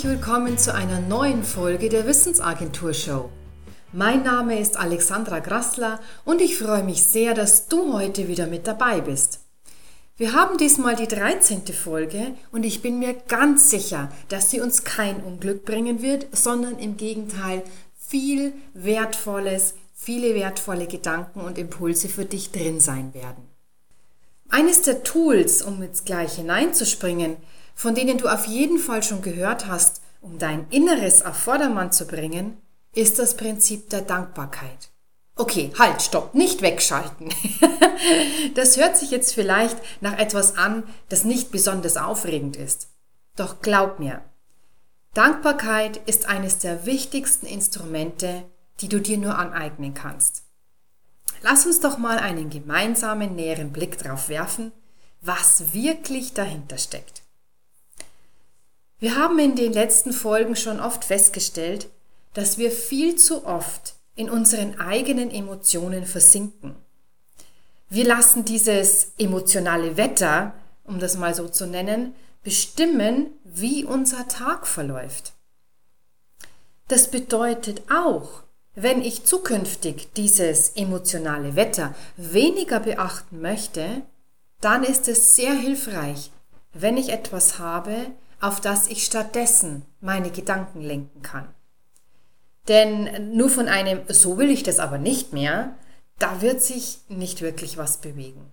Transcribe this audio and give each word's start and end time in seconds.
Herzlich 0.00 0.18
willkommen 0.18 0.56
zu 0.56 0.72
einer 0.72 0.98
neuen 0.98 1.44
Folge 1.44 1.90
der 1.90 2.06
Wissensagentur 2.06 2.94
Show. 2.94 3.28
Mein 3.92 4.22
Name 4.22 4.58
ist 4.58 4.78
Alexandra 4.78 5.40
Grassler 5.40 6.00
und 6.24 6.40
ich 6.40 6.56
freue 6.56 6.82
mich 6.82 7.02
sehr, 7.02 7.34
dass 7.34 7.68
du 7.68 7.92
heute 7.92 8.26
wieder 8.26 8.46
mit 8.46 8.66
dabei 8.66 9.02
bist. 9.02 9.40
Wir 10.16 10.32
haben 10.32 10.56
diesmal 10.56 10.96
die 10.96 11.06
13. 11.06 11.66
Folge 11.66 12.28
und 12.50 12.64
ich 12.64 12.80
bin 12.80 12.98
mir 12.98 13.12
ganz 13.12 13.68
sicher, 13.68 14.10
dass 14.30 14.50
sie 14.50 14.62
uns 14.62 14.84
kein 14.84 15.22
Unglück 15.22 15.66
bringen 15.66 16.00
wird, 16.00 16.28
sondern 16.32 16.78
im 16.78 16.96
Gegenteil 16.96 17.62
viel 17.98 18.54
Wertvolles, 18.72 19.74
viele 19.92 20.34
wertvolle 20.34 20.86
Gedanken 20.86 21.40
und 21.40 21.58
Impulse 21.58 22.08
für 22.08 22.24
dich 22.24 22.52
drin 22.52 22.80
sein 22.80 23.12
werden. 23.12 23.50
Eines 24.48 24.80
der 24.80 25.02
Tools, 25.02 25.60
um 25.60 25.82
jetzt 25.82 26.06
gleich 26.06 26.36
hineinzuspringen, 26.36 27.36
von 27.80 27.94
denen 27.94 28.18
du 28.18 28.28
auf 28.28 28.44
jeden 28.44 28.78
Fall 28.78 29.02
schon 29.02 29.22
gehört 29.22 29.66
hast, 29.66 30.02
um 30.20 30.38
dein 30.38 30.66
Inneres 30.68 31.24
auf 31.24 31.34
Vordermann 31.34 31.92
zu 31.92 32.06
bringen, 32.06 32.60
ist 32.94 33.18
das 33.18 33.38
Prinzip 33.38 33.88
der 33.88 34.02
Dankbarkeit. 34.02 34.90
Okay, 35.34 35.72
halt, 35.78 36.02
stopp, 36.02 36.34
nicht 36.34 36.60
wegschalten. 36.60 37.32
das 38.54 38.76
hört 38.76 38.98
sich 38.98 39.10
jetzt 39.10 39.32
vielleicht 39.32 39.78
nach 40.02 40.18
etwas 40.18 40.58
an, 40.58 40.82
das 41.08 41.24
nicht 41.24 41.52
besonders 41.52 41.96
aufregend 41.96 42.54
ist. 42.54 42.90
Doch 43.34 43.62
glaub 43.62 43.98
mir, 43.98 44.20
Dankbarkeit 45.14 46.06
ist 46.06 46.28
eines 46.28 46.58
der 46.58 46.84
wichtigsten 46.84 47.46
Instrumente, 47.46 48.44
die 48.80 48.90
du 48.90 49.00
dir 49.00 49.16
nur 49.16 49.38
aneignen 49.38 49.94
kannst. 49.94 50.42
Lass 51.40 51.64
uns 51.64 51.80
doch 51.80 51.96
mal 51.96 52.18
einen 52.18 52.50
gemeinsamen 52.50 53.34
näheren 53.34 53.72
Blick 53.72 53.96
drauf 53.96 54.28
werfen, 54.28 54.70
was 55.22 55.72
wirklich 55.72 56.34
dahinter 56.34 56.76
steckt. 56.76 57.19
Wir 59.00 59.16
haben 59.16 59.38
in 59.38 59.56
den 59.56 59.72
letzten 59.72 60.12
Folgen 60.12 60.56
schon 60.56 60.78
oft 60.78 61.04
festgestellt, 61.04 61.88
dass 62.34 62.58
wir 62.58 62.70
viel 62.70 63.16
zu 63.16 63.46
oft 63.46 63.94
in 64.14 64.28
unseren 64.28 64.78
eigenen 64.78 65.30
Emotionen 65.30 66.04
versinken. 66.04 66.76
Wir 67.88 68.04
lassen 68.04 68.44
dieses 68.44 69.12
emotionale 69.18 69.96
Wetter, 69.96 70.52
um 70.84 71.00
das 71.00 71.16
mal 71.16 71.34
so 71.34 71.48
zu 71.48 71.66
nennen, 71.66 72.14
bestimmen, 72.42 73.30
wie 73.44 73.84
unser 73.84 74.28
Tag 74.28 74.66
verläuft. 74.66 75.32
Das 76.88 77.10
bedeutet 77.10 77.82
auch, 77.90 78.42
wenn 78.74 79.00
ich 79.00 79.24
zukünftig 79.24 80.12
dieses 80.14 80.70
emotionale 80.76 81.56
Wetter 81.56 81.94
weniger 82.16 82.80
beachten 82.80 83.40
möchte, 83.40 84.02
dann 84.60 84.84
ist 84.84 85.08
es 85.08 85.34
sehr 85.34 85.54
hilfreich, 85.54 86.30
wenn 86.74 86.98
ich 86.98 87.08
etwas 87.08 87.58
habe, 87.58 87.94
auf 88.40 88.60
das 88.60 88.88
ich 88.88 89.04
stattdessen 89.04 89.84
meine 90.00 90.30
Gedanken 90.30 90.80
lenken 90.80 91.22
kann. 91.22 91.54
Denn 92.68 93.36
nur 93.36 93.50
von 93.50 93.68
einem 93.68 94.00
so 94.08 94.38
will 94.38 94.50
ich 94.50 94.62
das 94.62 94.78
aber 94.78 94.98
nicht 94.98 95.32
mehr, 95.32 95.76
da 96.18 96.42
wird 96.42 96.62
sich 96.62 97.00
nicht 97.08 97.40
wirklich 97.40 97.76
was 97.76 97.98
bewegen. 97.98 98.50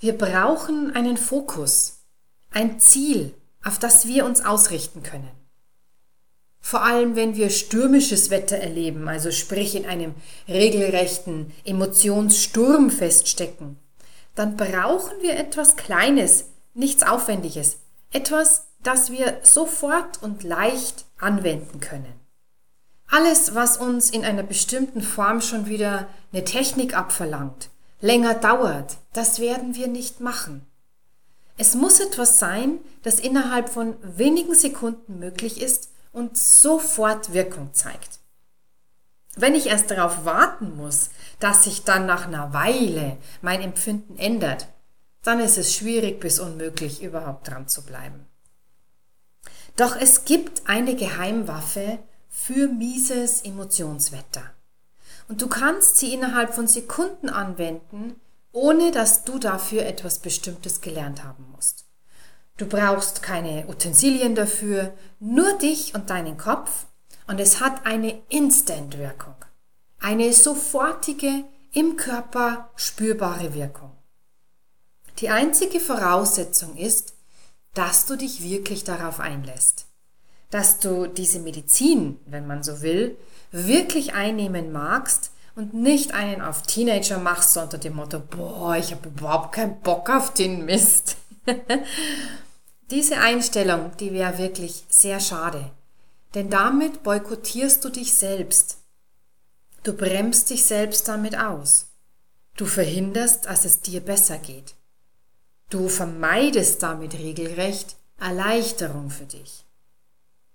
Wir 0.00 0.16
brauchen 0.18 0.94
einen 0.94 1.16
Fokus, 1.16 2.00
ein 2.50 2.80
Ziel, 2.80 3.34
auf 3.64 3.78
das 3.78 4.06
wir 4.06 4.24
uns 4.24 4.44
ausrichten 4.44 5.02
können. 5.02 5.30
Vor 6.60 6.82
allem, 6.84 7.16
wenn 7.16 7.36
wir 7.36 7.50
stürmisches 7.50 8.30
Wetter 8.30 8.56
erleben, 8.56 9.08
also 9.08 9.30
sprich 9.30 9.74
in 9.74 9.84
einem 9.86 10.14
regelrechten 10.48 11.52
Emotionssturm 11.64 12.90
feststecken, 12.90 13.78
dann 14.34 14.56
brauchen 14.56 15.20
wir 15.20 15.36
etwas 15.36 15.76
Kleines, 15.76 16.46
nichts 16.74 17.02
Aufwendiges, 17.02 17.78
etwas, 18.12 18.68
das 18.82 19.10
wir 19.10 19.40
sofort 19.42 20.22
und 20.22 20.42
leicht 20.42 21.06
anwenden 21.18 21.80
können. 21.80 22.12
Alles, 23.08 23.54
was 23.54 23.76
uns 23.76 24.10
in 24.10 24.24
einer 24.24 24.42
bestimmten 24.42 25.02
Form 25.02 25.40
schon 25.40 25.66
wieder 25.66 26.08
eine 26.32 26.44
Technik 26.44 26.96
abverlangt, 26.96 27.68
länger 28.00 28.34
dauert, 28.34 28.96
das 29.12 29.38
werden 29.38 29.74
wir 29.74 29.86
nicht 29.86 30.20
machen. 30.20 30.66
Es 31.58 31.74
muss 31.74 32.00
etwas 32.00 32.38
sein, 32.38 32.78
das 33.02 33.20
innerhalb 33.20 33.68
von 33.68 33.96
wenigen 34.02 34.54
Sekunden 34.54 35.18
möglich 35.18 35.60
ist 35.60 35.90
und 36.12 36.38
sofort 36.38 37.32
Wirkung 37.32 37.74
zeigt. 37.74 38.20
Wenn 39.36 39.54
ich 39.54 39.66
erst 39.66 39.90
darauf 39.90 40.24
warten 40.24 40.76
muss, 40.76 41.10
dass 41.38 41.64
sich 41.64 41.84
dann 41.84 42.06
nach 42.06 42.26
einer 42.26 42.52
Weile 42.52 43.16
mein 43.40 43.62
Empfinden 43.62 44.18
ändert, 44.18 44.68
dann 45.22 45.40
ist 45.40 45.58
es 45.58 45.74
schwierig 45.74 46.20
bis 46.20 46.40
unmöglich, 46.40 47.02
überhaupt 47.02 47.48
dran 47.48 47.68
zu 47.68 47.82
bleiben. 47.82 48.26
Doch 49.76 49.96
es 49.96 50.24
gibt 50.24 50.68
eine 50.68 50.96
Geheimwaffe 50.96 51.98
für 52.28 52.68
mieses 52.68 53.42
Emotionswetter. 53.42 54.42
Und 55.28 55.40
du 55.40 55.48
kannst 55.48 55.96
sie 55.96 56.12
innerhalb 56.12 56.54
von 56.54 56.66
Sekunden 56.66 57.28
anwenden, 57.28 58.20
ohne 58.52 58.90
dass 58.90 59.24
du 59.24 59.38
dafür 59.38 59.86
etwas 59.86 60.18
Bestimmtes 60.18 60.80
gelernt 60.80 61.24
haben 61.24 61.46
musst. 61.54 61.86
Du 62.58 62.66
brauchst 62.66 63.22
keine 63.22 63.66
Utensilien 63.68 64.34
dafür, 64.34 64.92
nur 65.20 65.56
dich 65.58 65.94
und 65.94 66.10
deinen 66.10 66.36
Kopf 66.36 66.86
und 67.26 67.40
es 67.40 67.60
hat 67.60 67.86
eine 67.86 68.20
Instant-Wirkung. 68.28 69.36
Eine 70.00 70.32
sofortige, 70.32 71.44
im 71.72 71.96
Körper 71.96 72.70
spürbare 72.76 73.54
Wirkung. 73.54 73.96
Die 75.22 75.30
einzige 75.30 75.78
Voraussetzung 75.78 76.76
ist, 76.76 77.14
dass 77.74 78.06
du 78.06 78.16
dich 78.16 78.42
wirklich 78.42 78.82
darauf 78.82 79.20
einlässt. 79.20 79.86
Dass 80.50 80.80
du 80.80 81.06
diese 81.06 81.38
Medizin, 81.38 82.18
wenn 82.26 82.48
man 82.48 82.64
so 82.64 82.82
will, 82.82 83.16
wirklich 83.52 84.14
einnehmen 84.14 84.72
magst 84.72 85.30
und 85.54 85.74
nicht 85.74 86.12
einen 86.12 86.42
auf 86.42 86.62
Teenager 86.62 87.18
machst 87.18 87.56
unter 87.56 87.78
dem 87.78 87.94
Motto, 87.94 88.18
boah, 88.18 88.76
ich 88.76 88.90
habe 88.90 89.10
überhaupt 89.10 89.52
keinen 89.52 89.80
Bock 89.80 90.10
auf 90.10 90.34
den 90.34 90.64
Mist. 90.64 91.16
Diese 92.90 93.18
Einstellung, 93.18 93.92
die 94.00 94.12
wäre 94.12 94.38
wirklich 94.38 94.84
sehr 94.88 95.20
schade, 95.20 95.70
denn 96.34 96.50
damit 96.50 97.04
boykottierst 97.04 97.84
du 97.84 97.90
dich 97.90 98.12
selbst. 98.12 98.78
Du 99.84 99.92
bremst 99.92 100.50
dich 100.50 100.64
selbst 100.64 101.06
damit 101.06 101.38
aus. 101.38 101.92
Du 102.56 102.66
verhinderst, 102.66 103.46
dass 103.46 103.64
es 103.64 103.80
dir 103.80 104.00
besser 104.00 104.38
geht. 104.38 104.74
Du 105.72 105.88
vermeidest 105.88 106.82
damit 106.82 107.14
regelrecht 107.14 107.96
Erleichterung 108.20 109.08
für 109.08 109.24
dich. 109.24 109.64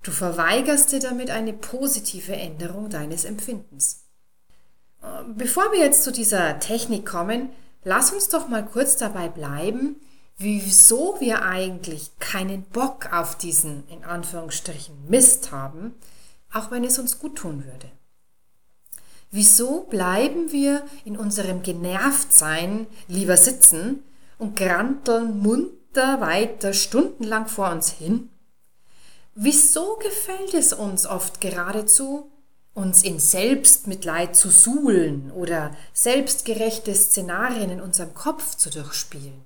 Du 0.04 0.12
verweigerst 0.12 0.92
dir 0.92 1.00
damit 1.00 1.32
eine 1.32 1.54
positive 1.54 2.36
Änderung 2.36 2.92
deines 2.92 3.26
Empfindens. 3.26 4.04
Bevor 5.36 5.72
wir 5.72 5.80
jetzt 5.80 6.04
zu 6.04 6.12
dieser 6.12 6.60
Technik 6.60 7.08
kommen, 7.08 7.50
lass 7.84 8.14
uns 8.14 8.30
doch 8.30 8.48
mal 8.48 8.64
kurz 8.64 8.96
dabei 8.96 9.28
bleiben, 9.28 9.96
wieso 10.38 11.20
wir 11.20 11.42
eigentlich 11.42 12.12
keinen 12.20 12.62
Bock 12.66 13.12
auf 13.12 13.36
diesen 13.36 13.88
in 13.88 14.04
Anführungsstrichen 14.04 15.10
Mist 15.10 15.52
haben, 15.52 15.96
auch 16.54 16.70
wenn 16.70 16.84
es 16.84 17.00
uns 17.00 17.18
gut 17.18 17.38
tun 17.38 17.66
würde. 17.66 17.90
Wieso 19.32 19.82
bleiben 19.82 20.52
wir 20.52 20.86
in 21.06 21.18
unserem 21.18 21.64
Genervtsein 21.64 22.86
lieber 23.08 23.36
sitzen, 23.36 24.04
und 24.38 24.56
granteln 24.56 25.40
munter 25.40 26.22
weiter 26.22 26.74
stundenlang 26.74 27.48
vor 27.48 27.72
uns 27.72 27.92
hin? 27.92 28.30
Wieso 29.36 29.98
gefällt 29.98 30.54
es 30.54 30.74
uns 30.74 31.06
oft 31.06 31.42
geradezu, 31.42 32.32
uns 32.74 33.04
in 33.04 33.20
Selbstmitleid 33.20 34.36
zu 34.36 34.50
suhlen 34.50 35.32
oder 35.32 35.72
selbstgerechte 35.94 36.94
Szenarien 36.94 37.70
in 37.70 37.82
unserem 37.82 38.14
Kopf 38.14 38.56
zu 38.56 38.70
durchspielen? 38.70 39.44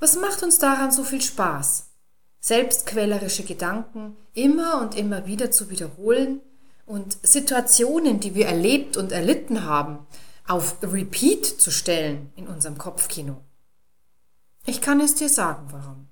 Was 0.00 0.16
macht 0.16 0.42
uns 0.42 0.58
daran 0.58 0.92
so 0.92 1.02
viel 1.02 1.22
Spaß? 1.22 1.86
Selbstquälerische 2.40 3.42
Gedanken 3.42 4.16
immer 4.32 4.80
und 4.80 4.96
immer 4.96 5.26
wieder 5.26 5.50
zu 5.50 5.70
wiederholen 5.70 6.40
und 6.86 7.18
Situationen, 7.22 8.20
die 8.20 8.34
wir 8.34 8.46
erlebt 8.46 8.96
und 8.96 9.12
erlitten 9.12 9.64
haben, 9.64 10.06
auf 10.46 10.76
Repeat 10.82 11.44
zu 11.44 11.70
stellen 11.70 12.32
in 12.36 12.46
unserem 12.46 12.78
Kopfkino. 12.78 13.36
Ich 14.68 14.82
kann 14.82 15.00
es 15.00 15.14
dir 15.14 15.30
sagen, 15.30 15.68
warum. 15.70 16.08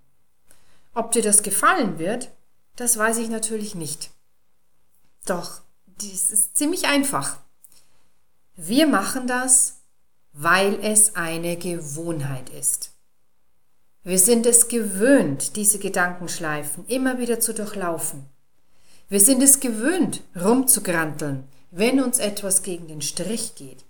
Ob 0.95 1.13
dir 1.13 1.21
das 1.21 1.43
gefallen 1.43 1.99
wird, 1.99 2.31
das 2.77 2.97
weiß 2.97 3.19
ich 3.19 3.29
natürlich 3.29 3.75
nicht. 3.75 4.09
Doch, 5.27 5.61
dies 5.85 6.31
ist 6.31 6.57
ziemlich 6.57 6.87
einfach. 6.87 7.37
Wir 8.55 8.87
machen 8.87 9.27
das, 9.27 9.83
weil 10.33 10.83
es 10.83 11.17
eine 11.17 11.59
Gewohnheit 11.59 12.49
ist. 12.49 12.93
Wir 14.05 14.19
sind 14.19 14.47
es 14.47 14.69
gewöhnt, 14.69 15.57
diese 15.57 15.79
Gedankenschleifen 15.79 16.87
immer 16.87 17.19
wieder 17.19 17.41
zu 17.41 17.53
durchlaufen. 17.53 18.25
Wir 19.11 19.21
sind 19.21 19.43
es 19.43 19.61
gewöhnt, 19.61 20.23
rumzugranteln, 20.35 21.45
wenn 21.73 22.01
uns 22.01 22.19
etwas 22.19 22.63
gegen 22.63 22.89
den 22.89 23.03
Strich 23.03 23.55
geht. 23.55 23.85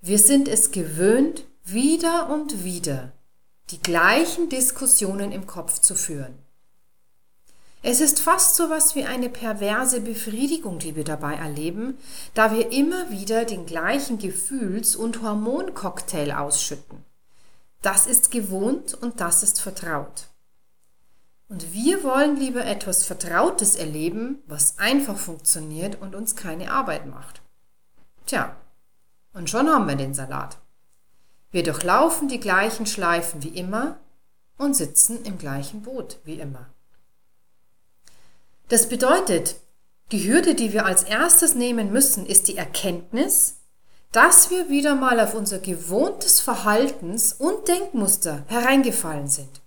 Wir 0.00 0.18
sind 0.18 0.48
es 0.48 0.72
gewöhnt, 0.72 1.44
wieder 1.62 2.28
und 2.28 2.64
wieder 2.64 3.12
die 3.70 3.80
gleichen 3.80 4.48
Diskussionen 4.48 5.32
im 5.32 5.46
Kopf 5.46 5.80
zu 5.80 5.94
führen. 5.94 6.38
Es 7.82 8.00
ist 8.00 8.20
fast 8.20 8.56
so 8.56 8.70
was 8.70 8.96
wie 8.96 9.04
eine 9.04 9.28
perverse 9.28 10.00
Befriedigung, 10.00 10.78
die 10.78 10.96
wir 10.96 11.04
dabei 11.04 11.34
erleben, 11.34 11.96
da 12.34 12.52
wir 12.52 12.72
immer 12.72 13.10
wieder 13.10 13.44
den 13.44 13.66
gleichen 13.66 14.18
Gefühls- 14.18 14.96
und 14.96 15.22
Hormoncocktail 15.22 16.32
ausschütten. 16.32 17.04
Das 17.82 18.06
ist 18.06 18.30
gewohnt 18.30 18.94
und 18.94 19.20
das 19.20 19.42
ist 19.44 19.60
vertraut. 19.60 20.26
Und 21.48 21.72
wir 21.72 22.02
wollen 22.02 22.36
lieber 22.36 22.64
etwas 22.64 23.04
Vertrautes 23.04 23.76
erleben, 23.76 24.42
was 24.46 24.78
einfach 24.78 25.16
funktioniert 25.16 26.00
und 26.00 26.14
uns 26.14 26.36
keine 26.36 26.72
Arbeit 26.72 27.06
macht. 27.06 27.40
Tja, 28.26 28.56
und 29.32 29.48
schon 29.48 29.68
haben 29.68 29.86
wir 29.86 29.96
den 29.96 30.14
Salat. 30.14 30.58
Wir 31.50 31.62
durchlaufen 31.62 32.28
die 32.28 32.40
gleichen 32.40 32.86
Schleifen 32.86 33.42
wie 33.42 33.56
immer 33.56 33.98
und 34.58 34.74
sitzen 34.74 35.24
im 35.24 35.38
gleichen 35.38 35.82
Boot 35.82 36.18
wie 36.24 36.40
immer. 36.40 36.66
Das 38.68 38.88
bedeutet, 38.88 39.56
die 40.12 40.28
Hürde, 40.28 40.54
die 40.54 40.72
wir 40.72 40.84
als 40.84 41.04
erstes 41.04 41.54
nehmen 41.54 41.90
müssen, 41.90 42.26
ist 42.26 42.48
die 42.48 42.56
Erkenntnis, 42.56 43.56
dass 44.12 44.50
wir 44.50 44.68
wieder 44.68 44.94
mal 44.94 45.20
auf 45.20 45.34
unser 45.34 45.58
gewohntes 45.58 46.40
Verhaltens- 46.40 47.32
und 47.32 47.68
Denkmuster 47.68 48.44
hereingefallen 48.48 49.28
sind. 49.28 49.60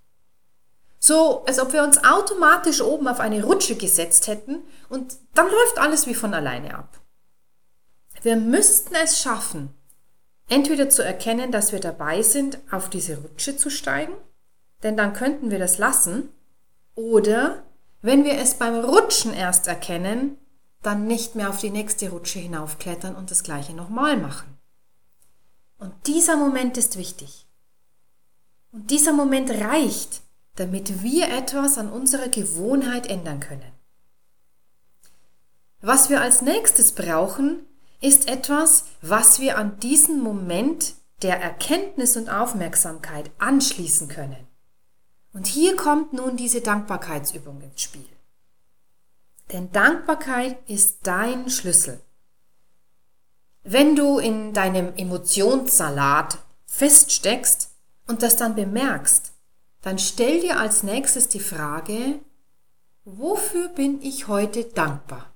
So, 1.00 1.44
als 1.46 1.60
ob 1.60 1.74
wir 1.74 1.84
uns 1.84 2.04
automatisch 2.04 2.82
oben 2.82 3.08
auf 3.08 3.20
eine 3.20 3.44
Rutsche 3.44 3.76
gesetzt 3.76 4.28
hätten 4.28 4.64
und 4.90 5.18
dann 5.34 5.48
läuft 5.48 5.80
alles 5.80 6.06
wie 6.06 6.14
von 6.14 6.34
alleine 6.34 6.76
ab. 6.76 7.00
Wir 8.22 8.36
müssten 8.36 8.94
es 8.94 9.20
schaffen, 9.20 9.74
entweder 10.52 10.90
zu 10.90 11.04
erkennen, 11.04 11.52
dass 11.52 11.72
wir 11.72 11.80
dabei 11.80 12.22
sind, 12.22 12.60
auf 12.72 12.90
diese 12.90 13.18
Rutsche 13.18 13.56
zu 13.56 13.70
steigen, 13.70 14.14
denn 14.84 14.98
dann 14.98 15.14
könnten 15.14 15.50
wir 15.50 15.60
das 15.60 15.78
lassen, 15.78 16.30
oder 16.94 17.64
wenn 18.02 18.26
wir 18.26 18.34
es 18.38 18.56
beim 18.56 18.76
Rutschen 18.84 19.34
erst 19.34 19.68
erkennen, 19.68 20.38
dann 20.82 21.08
nicht 21.08 21.36
mehr 21.36 21.50
auf 21.50 21.60
die 21.60 21.70
nächste 21.70 22.10
Rutsche 22.10 22.40
hinaufklettern 22.40 23.16
und 23.16 23.32
das 23.32 23.44
gleiche 23.44 23.74
nochmal 23.74 24.18
machen. 24.18 24.58
Und 25.78 25.94
dieser 26.08 26.36
Moment 26.36 26.78
ist 26.78 26.98
wichtig. 26.98 27.48
Und 28.72 28.92
dieser 28.92 29.14
Moment 29.14 29.50
reicht, 29.52 30.22
damit 30.56 31.02
wir 31.02 31.30
etwas 31.30 31.78
an 31.78 31.90
unserer 31.90 32.28
Gewohnheit 32.28 33.08
ändern 33.08 33.40
können. 33.40 33.72
Was 35.82 36.10
wir 36.10 36.22
als 36.22 36.42
nächstes 36.42 36.92
brauchen, 36.92 37.66
ist 38.02 38.28
etwas, 38.28 38.86
was 39.02 39.40
wir 39.40 39.58
an 39.58 39.80
diesen 39.80 40.22
Moment 40.22 40.96
der 41.22 41.40
Erkenntnis 41.40 42.18
und 42.18 42.30
Aufmerksamkeit 42.30 43.30
anschließen 43.38 44.08
können. 44.08 44.48
Und 45.34 45.48
hier 45.48 45.76
kommt 45.76 46.12
nun 46.12 46.36
diese 46.36 46.62
Dankbarkeitsübung 46.62 47.62
ins 47.62 47.82
Spiel. 47.82 48.10
Denn 49.52 49.72
Dankbarkeit 49.72 50.58
ist 50.68 51.00
dein 51.04 51.50
Schlüssel. 51.50 52.02
Wenn 53.64 53.96
du 53.96 54.18
in 54.18 54.54
deinem 54.54 54.96
Emotionssalat 54.96 56.40
feststeckst 56.66 57.70
und 58.08 58.24
das 58.24 58.36
dann 58.36 58.56
bemerkst, 58.56 59.34
dann 59.82 60.00
stell 60.00 60.42
dir 60.42 60.60
als 60.60 60.84
nächstes 60.84 61.28
die 61.28 61.40
Frage, 61.40 62.20
wofür 63.04 63.70
bin 63.70 64.02
ich 64.02 64.28
heute 64.28 64.64
dankbar? 64.64 65.31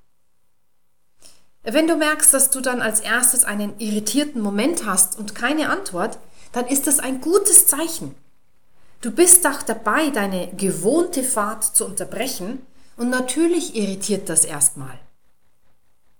Wenn 1.66 1.88
du 1.88 1.98
merkst, 1.98 2.32
dass 2.32 2.52
du 2.52 2.62
dann 2.62 2.80
als 2.80 3.00
erstes 3.00 3.44
einen 3.44 3.80
irritierten 3.80 4.40
Moment 4.40 4.86
hast 4.86 5.18
und 5.18 5.34
keine 5.34 5.70
Antwort, 5.70 6.20
dann 6.52 6.68
ist 6.68 6.86
das 6.86 7.00
ein 7.00 7.22
gutes 7.22 7.66
Zeichen. 7.66 8.14
Du 9.02 9.10
bist 9.12 9.46
doch 9.46 9.64
dabei, 9.64 10.10
deine 10.12 10.54
gewohnte 10.56 11.24
Fahrt 11.24 11.64
zu 11.64 11.86
unterbrechen 11.86 12.66
und 12.98 13.10
natürlich 13.10 13.76
irritiert 13.76 14.30
das 14.30 14.46
erstmal. 14.46 15.00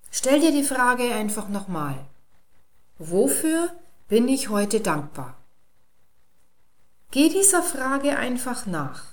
Stell 0.10 0.40
dir 0.40 0.52
die 0.52 0.64
Frage 0.64 1.14
einfach 1.14 1.48
nochmal. 1.48 1.96
Wofür 2.98 3.70
bin 4.08 4.28
ich 4.28 4.50
heute 4.50 4.80
dankbar? 4.80 5.38
Geh 7.12 7.30
dieser 7.30 7.62
Frage 7.62 8.18
einfach 8.18 8.66
nach. 8.66 9.04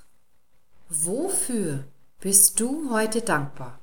Wofür 0.88 1.84
bist 2.20 2.58
du 2.58 2.90
heute 2.90 3.20
dankbar? 3.20 3.81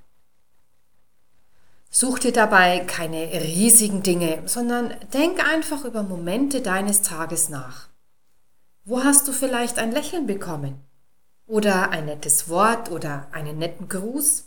Such 1.92 2.20
dir 2.20 2.32
dabei 2.32 2.80
keine 2.80 3.32
riesigen 3.34 4.04
Dinge, 4.04 4.44
sondern 4.46 4.94
denk 5.14 5.44
einfach 5.44 5.86
über 5.86 6.04
Momente 6.04 6.62
deines 6.62 7.02
Tages 7.02 7.50
nach. 7.50 7.90
Wo 8.86 9.04
hast 9.04 9.28
du 9.28 9.32
vielleicht 9.32 9.80
ein 9.80 9.92
Lächeln 9.92 10.28
bekommen? 10.28 10.80
Oder 11.48 11.90
ein 11.90 12.06
nettes 12.06 12.48
Wort 12.48 12.92
oder 12.92 13.28
einen 13.32 13.58
netten 13.58 13.90
Gruß? 13.90 14.46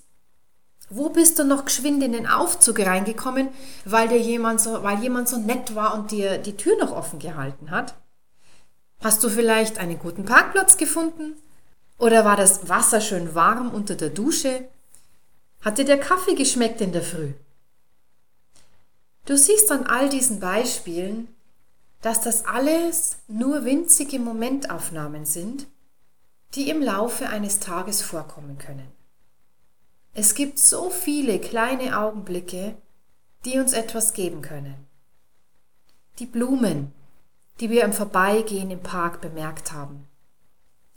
Wo 0.89 1.09
bist 1.09 1.39
du 1.39 1.45
noch 1.45 1.65
geschwind 1.65 2.03
in 2.03 2.13
den 2.13 2.29
Aufzug 2.29 2.79
reingekommen, 2.79 3.49
weil 3.85 4.09
dir 4.09 4.21
jemand 4.21 4.61
so, 4.61 4.83
weil 4.85 5.01
jemand 5.01 5.29
so 5.29 5.37
nett 5.37 5.75
war 5.75 5.95
und 5.95 6.13
dir 6.13 6.39
die 6.39 6.57
Tür 6.57 6.77
noch 6.79 6.93
offen 6.93 7.19
gehalten 7.19 7.71
hat? 7.71 7.95
Hast 9.03 9.25
du 9.25 9.29
vielleicht 9.29 9.79
einen 9.79 9.99
guten 9.99 10.25
Parkplatz 10.25 10.77
gefunden? 10.77 11.35
Oder 11.99 12.25
war 12.25 12.37
das 12.37 12.69
Wasser 12.69 13.01
schön 13.01 13.35
warm 13.35 13.71
unter 13.71 13.97
der 13.97 14.11
Dusche? 14.11 14.69
Hat 15.63 15.79
dir 15.79 15.85
der 15.85 16.01
Kaffee 16.01 16.35
geschmeckt 16.35 16.81
in 16.81 16.93
der 16.93 17.03
Früh? 17.03 17.35
Du 19.27 19.39
siehst 19.39 19.71
an 19.71 19.87
all 19.87 20.09
diesen 20.09 20.41
Beispielen, 20.41 21.29
dass 22.01 22.21
das 22.21 22.45
alles 22.45 23.19
nur 23.29 23.65
winzige 23.65 24.19
Momentaufnahmen 24.19 25.25
sind, 25.25 25.69
die 26.55 26.69
im 26.69 26.83
Laufe 26.83 27.29
eines 27.29 27.61
Tages 27.61 28.03
vorkommen 28.03 28.59
können. 28.59 28.91
Es 30.15 30.35
gibt 30.35 30.59
so 30.59 30.91
viele 30.91 31.39
kleine 31.39 31.97
Augenblicke, 31.97 32.77
die 33.45 33.59
uns 33.59 33.73
etwas 33.73 34.13
geben 34.13 34.43
können. 34.43 34.87
Die 36.19 36.27
Blumen, 36.27 36.93
die 37.61 37.71
wir 37.71 37.85
im 37.85 37.93
Vorbeigehen 37.93 38.73
im 38.73 38.83
Park 38.83 39.21
bemerkt 39.21 39.73
haben. 39.73 40.09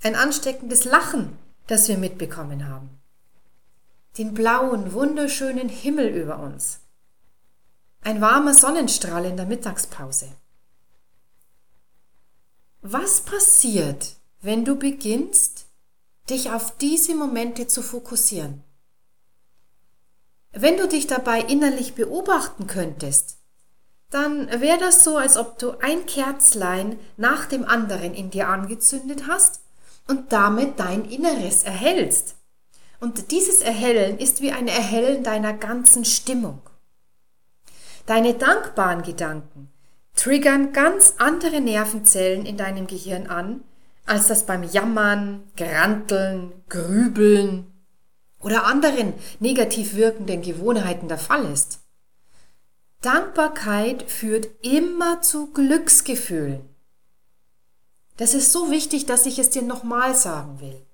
Ein 0.02 0.16
ansteckendes 0.16 0.86
Lachen, 0.86 1.38
das 1.68 1.88
wir 1.88 2.00
mitbekommen 2.00 2.68
haben. 2.68 2.90
Den 4.18 4.34
blauen, 4.34 4.94
wunderschönen 4.94 5.68
Himmel 5.68 6.08
über 6.08 6.40
uns. 6.40 6.80
Ein 8.02 8.22
warmer 8.22 8.54
Sonnenstrahl 8.54 9.26
in 9.26 9.36
der 9.36 9.46
Mittagspause. 9.46 10.30
Was 12.82 13.22
passiert, 13.22 14.16
wenn 14.42 14.64
du 14.64 14.78
beginnst, 14.78 15.66
dich 16.30 16.52
auf 16.52 16.78
diese 16.78 17.14
Momente 17.14 17.68
zu 17.68 17.82
fokussieren? 17.82 18.64
Wenn 20.52 20.78
du 20.78 20.88
dich 20.88 21.08
dabei 21.08 21.42
innerlich 21.42 21.96
beobachten 21.96 22.68
könntest, 22.68 23.40
dann 24.12 24.48
wäre 24.62 24.80
das 24.80 25.04
so, 25.04 25.18
als 25.18 25.36
ob 25.36 25.60
du 25.60 25.72
ein 25.80 26.06
Kerzlein 26.06 26.98
nach 27.18 27.48
dem 27.48 27.66
anderen 27.66 28.14
in 28.14 28.30
dir 28.30 28.48
angezündet 28.48 29.28
hast 29.28 29.60
und 30.08 30.32
damit 30.32 30.80
dein 30.80 31.04
Inneres 31.04 31.64
erhellst. 31.64 32.35
Und 33.06 33.30
dieses 33.30 33.62
Erhellen 33.62 34.18
ist 34.18 34.42
wie 34.42 34.52
ein 34.52 34.68
Erhellen 34.68 35.24
deiner 35.24 35.54
ganzen 35.54 36.06
Stimmung. 36.06 36.60
Deine 38.08 38.34
dankbaren 38.34 39.04
Gedanken 39.04 39.70
triggern 40.16 40.74
ganz 40.74 41.14
andere 41.20 41.62
Nervenzellen 41.62 42.48
in 42.48 42.58
deinem 42.58 42.88
Gehirn 42.88 43.28
an, 43.28 43.64
als 44.08 44.28
das 44.28 44.48
beim 44.48 44.64
Jammern, 44.64 45.44
Granteln, 45.56 46.52
Grübeln 46.68 47.72
oder 48.42 48.66
anderen 48.66 49.14
negativ 49.40 49.94
wirkenden 49.94 50.42
Gewohnheiten 50.42 51.08
der 51.08 51.20
Fall 51.20 51.46
ist. 51.52 51.82
Dankbarkeit 53.02 54.10
führt 54.10 54.48
immer 54.64 55.22
zu 55.22 55.54
Glücksgefühlen. 55.54 56.68
Das 58.18 58.34
ist 58.34 58.52
so 58.52 58.72
wichtig, 58.72 59.06
dass 59.06 59.28
ich 59.28 59.38
es 59.38 59.52
dir 59.52 59.62
nochmal 59.62 60.16
sagen 60.16 60.60
will. 60.60 60.85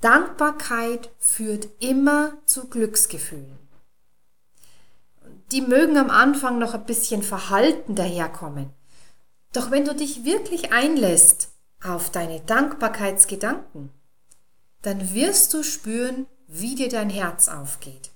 Dankbarkeit 0.00 1.10
führt 1.18 1.68
immer 1.80 2.32
zu 2.44 2.68
Glücksgefühlen. 2.68 3.58
Die 5.52 5.60
mögen 5.60 5.96
am 5.96 6.10
Anfang 6.10 6.58
noch 6.58 6.74
ein 6.74 6.86
bisschen 6.86 7.22
verhalten 7.22 7.94
daherkommen. 7.94 8.70
Doch 9.52 9.70
wenn 9.70 9.84
du 9.84 9.94
dich 9.94 10.24
wirklich 10.24 10.72
einlässt 10.72 11.50
auf 11.82 12.10
deine 12.10 12.40
Dankbarkeitsgedanken, 12.40 13.90
dann 14.82 15.14
wirst 15.14 15.54
du 15.54 15.62
spüren, 15.62 16.26
wie 16.46 16.74
dir 16.74 16.88
dein 16.88 17.10
Herz 17.10 17.48
aufgeht 17.48 18.10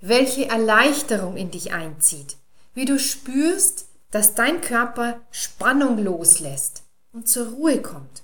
welche 0.00 0.48
Erleichterung 0.48 1.36
in 1.36 1.50
dich 1.50 1.72
einzieht, 1.72 2.36
wie 2.74 2.84
du 2.84 2.98
spürst, 2.98 3.86
dass 4.10 4.34
dein 4.34 4.60
Körper 4.60 5.20
Spannung 5.30 5.98
loslässt 5.98 6.84
und 7.12 7.28
zur 7.28 7.48
Ruhe 7.48 7.82
kommt. 7.82 8.22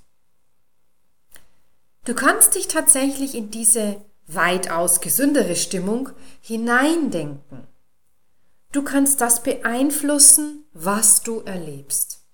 Du 2.04 2.14
kannst 2.14 2.54
dich 2.54 2.68
tatsächlich 2.68 3.34
in 3.34 3.50
diese 3.50 4.04
weitaus 4.26 5.00
gesündere 5.00 5.56
Stimmung 5.56 6.10
hineindenken. 6.40 7.66
Du 8.72 8.82
kannst 8.82 9.20
das 9.20 9.42
beeinflussen, 9.42 10.64
was 10.72 11.22
du 11.22 11.40
erlebst. 11.40 12.24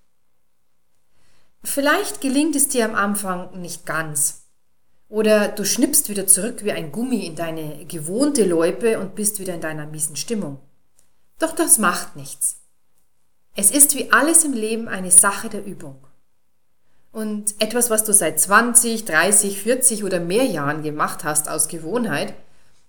Vielleicht 1.63 2.19
gelingt 2.19 2.55
es 2.55 2.67
dir 2.67 2.85
am 2.85 2.95
Anfang 2.95 3.61
nicht 3.61 3.85
ganz 3.85 4.39
Oder 5.07 5.49
du 5.49 5.65
schnippst 5.65 6.09
wieder 6.09 6.25
zurück 6.25 6.63
wie 6.63 6.71
ein 6.71 6.91
Gummi 6.91 7.25
in 7.25 7.35
deine 7.35 7.85
gewohnte 7.85 8.45
Loipe 8.45 8.97
und 8.97 9.13
bist 9.13 9.39
wieder 9.39 9.53
in 9.53 9.61
deiner 9.61 9.85
miesen 9.85 10.15
Stimmung. 10.15 10.59
Doch 11.37 11.53
das 11.53 11.77
macht 11.77 12.15
nichts. 12.15 12.61
Es 13.53 13.71
ist 13.71 13.93
wie 13.95 14.11
alles 14.11 14.45
im 14.45 14.53
Leben 14.53 14.87
eine 14.87 15.11
Sache 15.11 15.49
der 15.49 15.65
Übung. 15.65 16.07
Und 17.11 17.55
etwas, 17.59 17.89
was 17.89 18.03
du 18.03 18.13
seit 18.13 18.39
20, 18.39 19.05
30, 19.05 19.61
40 19.61 20.03
oder 20.03 20.19
mehr 20.19 20.45
Jahren 20.45 20.81
gemacht 20.81 21.23
hast 21.23 21.49
aus 21.49 21.67
Gewohnheit, 21.67 22.33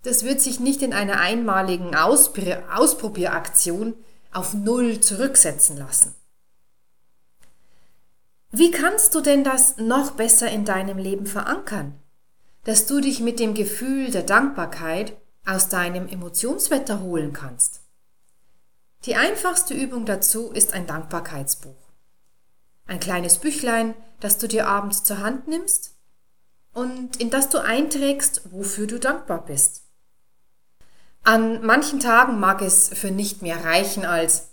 das 0.02 0.24
wird 0.24 0.40
sich 0.40 0.60
nicht 0.60 0.82
in 0.82 0.92
einer 0.92 1.20
einmaligen 1.20 1.94
Ausprobieraktion 1.94 3.94
auf 4.32 4.54
Null 4.54 5.00
zurücksetzen 5.00 5.76
lassen. 5.76 6.14
Wie 8.50 8.70
kannst 8.70 9.14
du 9.14 9.20
denn 9.20 9.44
das 9.44 9.78
noch 9.78 10.12
besser 10.12 10.50
in 10.50 10.64
deinem 10.64 10.98
Leben 10.98 11.26
verankern? 11.26 11.94
Dass 12.64 12.86
du 12.86 13.00
dich 13.00 13.20
mit 13.20 13.40
dem 13.40 13.54
Gefühl 13.54 14.10
der 14.10 14.22
Dankbarkeit 14.22 15.16
aus 15.46 15.68
deinem 15.68 16.08
Emotionswetter 16.08 17.00
holen 17.00 17.32
kannst. 17.32 17.80
Die 19.04 19.16
einfachste 19.16 19.74
Übung 19.74 20.04
dazu 20.04 20.52
ist 20.52 20.74
ein 20.74 20.86
Dankbarkeitsbuch. 20.86 21.74
Ein 22.86 23.00
kleines 23.00 23.38
Büchlein, 23.38 23.94
das 24.22 24.38
du 24.38 24.46
dir 24.46 24.68
abends 24.68 25.02
zur 25.02 25.18
Hand 25.18 25.48
nimmst 25.48 25.96
und 26.72 27.16
in 27.16 27.30
das 27.30 27.48
du 27.48 27.58
einträgst, 27.58 28.52
wofür 28.52 28.86
du 28.86 29.00
dankbar 29.00 29.44
bist. 29.44 29.82
An 31.24 31.64
manchen 31.66 31.98
Tagen 31.98 32.38
mag 32.38 32.62
es 32.62 32.88
für 32.88 33.10
nicht 33.10 33.42
mehr 33.42 33.64
reichen 33.64 34.04
als 34.04 34.48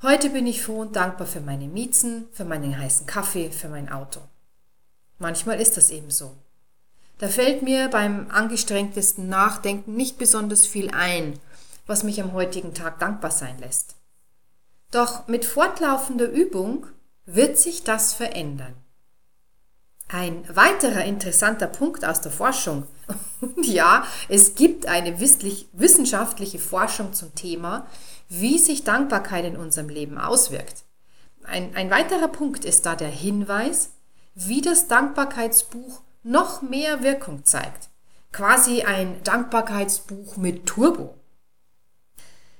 Heute 0.00 0.30
bin 0.30 0.46
ich 0.46 0.62
froh 0.62 0.82
und 0.82 0.94
dankbar 0.94 1.26
für 1.26 1.40
meine 1.40 1.66
Miezen, 1.66 2.28
für 2.30 2.44
meinen 2.44 2.78
heißen 2.78 3.08
Kaffee, 3.08 3.50
für 3.50 3.68
mein 3.68 3.90
Auto. 3.90 4.20
Manchmal 5.18 5.60
ist 5.60 5.76
das 5.76 5.90
eben 5.90 6.12
so. 6.12 6.36
Da 7.18 7.26
fällt 7.26 7.62
mir 7.62 7.88
beim 7.88 8.30
angestrengtesten 8.30 9.28
Nachdenken 9.28 9.96
nicht 9.96 10.16
besonders 10.16 10.64
viel 10.64 10.92
ein, 10.92 11.40
was 11.88 12.04
mich 12.04 12.22
am 12.22 12.32
heutigen 12.32 12.74
Tag 12.74 13.00
dankbar 13.00 13.32
sein 13.32 13.58
lässt. 13.58 13.96
Doch 14.92 15.26
mit 15.26 15.44
fortlaufender 15.44 16.30
Übung 16.30 16.86
wird 17.26 17.58
sich 17.58 17.82
das 17.82 18.14
verändern. 18.14 18.76
Ein 20.08 20.44
weiterer 20.48 21.04
interessanter 21.04 21.66
Punkt 21.66 22.04
aus 22.04 22.22
der 22.22 22.32
Forschung, 22.32 22.84
und 23.40 23.66
ja, 23.66 24.06
es 24.28 24.54
gibt 24.54 24.86
eine 24.86 25.20
wissenschaftliche 25.20 26.58
Forschung 26.58 27.12
zum 27.12 27.34
Thema, 27.34 27.86
wie 28.28 28.58
sich 28.58 28.84
Dankbarkeit 28.84 29.44
in 29.44 29.56
unserem 29.56 29.88
Leben 29.88 30.18
auswirkt. 30.18 30.84
Ein, 31.44 31.74
ein 31.76 31.90
weiterer 31.90 32.28
Punkt 32.28 32.64
ist 32.64 32.86
da 32.86 32.94
der 32.94 33.08
Hinweis, 33.08 33.92
wie 34.34 34.60
das 34.60 34.88
Dankbarkeitsbuch 34.88 36.02
noch 36.22 36.62
mehr 36.62 37.02
Wirkung 37.02 37.44
zeigt. 37.44 37.88
Quasi 38.32 38.82
ein 38.82 39.22
Dankbarkeitsbuch 39.24 40.36
mit 40.36 40.66
Turbo. 40.66 41.14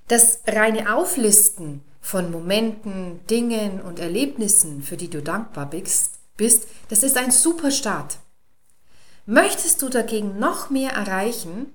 Das 0.09 0.41
reine 0.47 0.95
Auflisten 0.95 1.83
von 2.01 2.31
Momenten, 2.31 3.21
Dingen 3.27 3.83
und 3.83 3.99
Erlebnissen, 3.99 4.83
für 4.83 4.97
die 4.97 5.11
du 5.11 5.23
dankbar 5.23 5.69
bist, 5.69 6.18
bist, 6.39 6.67
das 6.89 7.03
ist 7.03 7.19
ein 7.19 7.31
super 7.31 7.71
Start. 7.71 8.17
Möchtest 9.27 9.83
du 9.83 9.91
dagegen 9.91 10.39
noch 10.39 10.71
mehr 10.71 10.93
erreichen, 10.93 11.75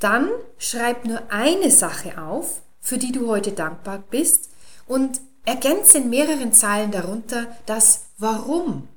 dann 0.00 0.28
schreib 0.58 1.04
nur 1.04 1.22
eine 1.30 1.70
Sache 1.70 2.20
auf, 2.20 2.62
für 2.80 2.98
die 2.98 3.12
du 3.12 3.28
heute 3.28 3.52
dankbar 3.52 4.02
bist 4.10 4.50
und 4.88 5.20
ergänze 5.44 5.98
in 5.98 6.10
mehreren 6.10 6.52
Zeilen 6.52 6.90
darunter 6.90 7.46
das 7.66 8.06
Warum. 8.18 8.88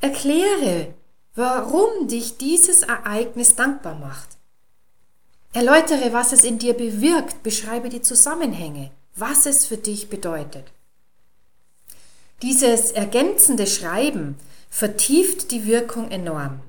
Erkläre, 0.00 0.94
warum 1.34 2.08
dich 2.08 2.38
dieses 2.38 2.82
Ereignis 2.82 3.56
dankbar 3.56 3.96
macht. 3.96 4.28
Erläutere, 5.52 6.12
was 6.12 6.32
es 6.32 6.44
in 6.44 6.58
dir 6.58 6.74
bewirkt, 6.74 7.42
beschreibe 7.42 7.88
die 7.88 8.02
Zusammenhänge, 8.02 8.90
was 9.14 9.46
es 9.46 9.66
für 9.66 9.78
dich 9.78 10.08
bedeutet. 10.10 10.70
Dieses 12.42 12.90
ergänzende 12.90 13.66
Schreiben 13.66 14.36
vertieft 14.68 15.50
die 15.52 15.66
Wirkung 15.66 16.10
enorm. 16.10 16.60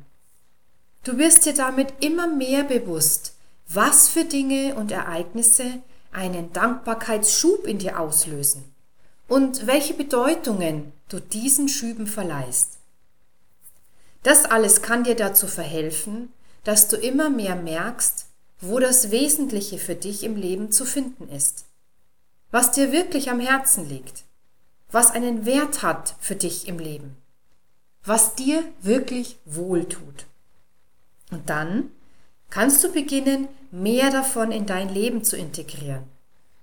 Du 1.04 1.18
wirst 1.18 1.46
dir 1.46 1.54
damit 1.54 1.94
immer 2.00 2.28
mehr 2.28 2.64
bewusst, 2.64 3.34
was 3.68 4.08
für 4.08 4.24
Dinge 4.24 4.76
und 4.76 4.92
Ereignisse 4.92 5.82
einen 6.14 6.54
Dankbarkeitsschub 6.54 7.66
in 7.68 7.80
dir 7.80 8.00
auslösen 8.00 8.64
und 9.28 9.68
welche 9.68 9.94
Bedeutungen 9.94 10.94
du 11.10 11.20
diesen 11.20 11.68
Schüben 11.68 12.08
verleihst. 12.08 12.78
Das 14.24 14.46
alles 14.46 14.82
kann 14.82 15.04
dir 15.04 15.16
dazu 15.16 15.48
verhelfen, 15.48 16.32
dass 16.64 16.88
du 16.88 16.96
immer 16.96 17.30
mehr 17.30 17.56
merkst, 17.56 18.26
wo 18.60 18.80
das 18.80 19.12
Wesentliche 19.12 19.78
für 19.78 19.96
dich 19.96 20.24
im 20.24 20.36
Leben 20.36 20.72
zu 20.72 20.86
finden 20.86 21.30
ist, 21.30 21.66
was 22.52 22.72
dir 22.72 22.92
wirklich 22.92 23.30
am 23.30 23.40
Herzen 23.40 23.88
liegt, 23.88 24.24
was 24.91 25.12
einen 25.12 25.46
Wert 25.46 25.84
hat 25.84 26.15
für 26.20 26.36
dich 26.36 26.67
im 26.67 26.79
Leben, 26.79 27.17
was 28.03 28.36
dir 28.36 28.63
wirklich 28.82 29.38
wohltut. 29.46 30.25
Und 31.32 31.50
dann 31.50 31.91
kannst 32.50 32.84
du 32.84 32.91
beginnen, 32.91 33.48
mehr 33.72 34.10
davon 34.12 34.51
in 34.51 34.65
dein 34.65 34.89
Leben 34.89 35.24
zu 35.24 35.36
integrieren 35.36 36.03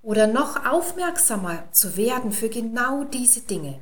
oder 0.03 0.27
noch 0.27 0.67
aufmerksamer 0.67 1.65
zu 1.73 1.97
werden 1.97 2.33
für 2.33 2.49
genau 2.49 3.05
diese 3.05 3.43
Dinge. 3.43 3.81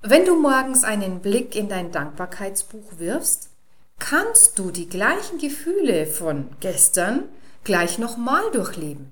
Wenn 0.00 0.24
du 0.24 0.40
morgens 0.40 0.84
einen 0.84 1.20
Blick 1.20 1.56
in 1.56 1.68
dein 1.68 1.90
Dankbarkeitsbuch 1.90 2.98
wirfst, 2.98 3.50
kannst 3.98 4.58
du 4.58 4.70
die 4.70 4.88
gleichen 4.88 5.38
Gefühle 5.38 6.06
von 6.06 6.48
gestern 6.60 7.24
gleich 7.64 7.98
nochmal 7.98 8.50
durchleben. 8.52 9.10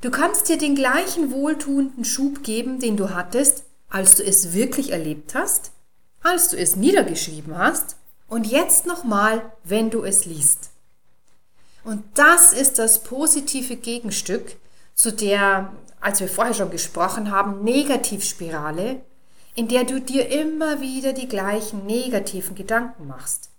Du 0.00 0.10
kannst 0.10 0.48
dir 0.48 0.58
den 0.58 0.74
gleichen 0.74 1.32
wohltuenden 1.32 2.04
Schub 2.04 2.42
geben, 2.42 2.80
den 2.80 2.96
du 2.96 3.14
hattest, 3.14 3.64
als 3.88 4.16
du 4.16 4.24
es 4.24 4.52
wirklich 4.52 4.90
erlebt 4.90 5.34
hast, 5.34 5.72
als 6.22 6.48
du 6.48 6.56
es 6.56 6.76
niedergeschrieben 6.76 7.56
hast 7.56 7.96
und 8.28 8.46
jetzt 8.46 8.86
nochmal, 8.86 9.52
wenn 9.64 9.90
du 9.90 10.04
es 10.04 10.26
liest. 10.26 10.70
Und 11.84 12.02
das 12.14 12.52
ist 12.52 12.78
das 12.78 13.04
positive 13.04 13.76
Gegenstück 13.76 14.56
zu 14.94 15.12
der, 15.12 15.72
als 16.00 16.20
wir 16.20 16.28
vorher 16.28 16.54
schon 16.54 16.70
gesprochen 16.70 17.30
haben, 17.30 17.62
Negativspirale, 17.62 19.00
in 19.54 19.68
der 19.68 19.84
du 19.84 20.00
dir 20.00 20.28
immer 20.28 20.80
wieder 20.80 21.12
die 21.12 21.28
gleichen 21.28 21.86
negativen 21.86 22.54
Gedanken 22.54 23.06
machst. 23.06 23.50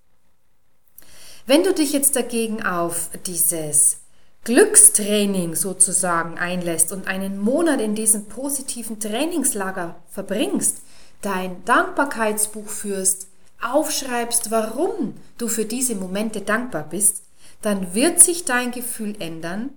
Wenn 1.46 1.63
du 1.63 1.74
dich 1.74 1.94
jetzt 1.94 2.15
dagegen 2.15 2.65
auf 2.65 3.10
dieses 3.25 4.01
Glückstraining 4.48 5.56
sozusagen 5.56 6.38
einlässt 6.38 6.94
und 6.94 7.06
einen 7.06 7.38
Monat 7.38 7.82
in 7.82 7.96
diesem 7.96 8.27
positiven 8.27 8.98
Trainingslager 8.98 9.96
verbringst, 10.10 10.77
dein 11.22 11.66
Dankbarkeitsbuch 11.66 12.70
führst, 12.70 13.27
aufschreibst, 13.62 14.50
warum 14.50 15.16
du 15.38 15.50
für 15.50 15.66
diese 15.66 15.96
Momente 15.96 16.39
dankbar 16.39 16.84
bist, 16.89 17.24
dann 17.62 17.94
wird 17.94 18.22
sich 18.22 18.46
dein 18.46 18.72
Gefühl 18.72 19.18
ändern, 19.20 19.72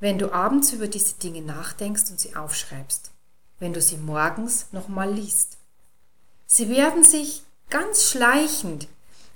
wenn 0.00 0.18
du 0.18 0.34
abends 0.34 0.74
über 0.74 0.86
diese 0.86 1.14
Dinge 1.14 1.40
nachdenkst 1.40 2.10
und 2.10 2.20
sie 2.20 2.36
aufschreibst, 2.36 3.10
wenn 3.58 3.72
du 3.72 3.80
sie 3.80 3.96
morgens 3.96 4.66
nochmal 4.72 5.10
liest. 5.10 5.56
Sie 6.44 6.68
werden 6.68 7.04
sich 7.04 7.42
ganz 7.70 8.10
schleichend 8.10 8.86